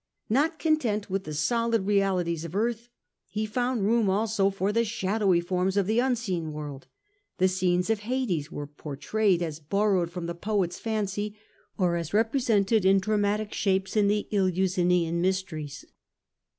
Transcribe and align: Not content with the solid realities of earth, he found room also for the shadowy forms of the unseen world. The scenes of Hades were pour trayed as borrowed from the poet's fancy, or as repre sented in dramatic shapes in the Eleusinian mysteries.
Not 0.29 0.57
content 0.57 1.11
with 1.11 1.25
the 1.25 1.33
solid 1.35 1.85
realities 1.85 2.43
of 2.43 2.55
earth, 2.55 2.89
he 3.29 3.45
found 3.45 3.83
room 3.85 4.09
also 4.09 4.49
for 4.49 4.71
the 4.73 4.83
shadowy 4.83 5.39
forms 5.39 5.77
of 5.77 5.85
the 5.85 5.99
unseen 5.99 6.53
world. 6.53 6.87
The 7.37 7.47
scenes 7.47 7.87
of 7.91 7.99
Hades 7.99 8.51
were 8.51 8.65
pour 8.65 8.97
trayed 8.97 9.43
as 9.43 9.59
borrowed 9.59 10.09
from 10.09 10.25
the 10.25 10.33
poet's 10.33 10.79
fancy, 10.79 11.35
or 11.77 11.97
as 11.97 12.13
repre 12.17 12.41
sented 12.41 12.83
in 12.83 12.97
dramatic 12.97 13.53
shapes 13.53 13.95
in 13.95 14.07
the 14.07 14.27
Eleusinian 14.33 15.21
mysteries. 15.21 15.85